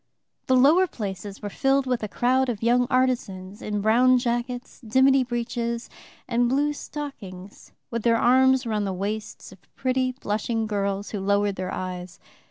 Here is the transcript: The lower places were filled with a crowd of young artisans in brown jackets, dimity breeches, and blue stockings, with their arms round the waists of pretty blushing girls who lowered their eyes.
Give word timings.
The 0.47 0.55
lower 0.55 0.87
places 0.87 1.43
were 1.43 1.51
filled 1.51 1.85
with 1.85 2.01
a 2.01 2.07
crowd 2.07 2.49
of 2.49 2.63
young 2.63 2.87
artisans 2.89 3.61
in 3.61 3.81
brown 3.81 4.17
jackets, 4.17 4.79
dimity 4.81 5.23
breeches, 5.23 5.91
and 6.27 6.49
blue 6.49 6.73
stockings, 6.73 7.71
with 7.91 8.01
their 8.01 8.17
arms 8.17 8.65
round 8.65 8.87
the 8.87 8.93
waists 8.93 9.51
of 9.51 9.59
pretty 9.75 10.13
blushing 10.13 10.65
girls 10.65 11.11
who 11.11 11.19
lowered 11.19 11.55
their 11.55 11.71
eyes. 11.71 12.19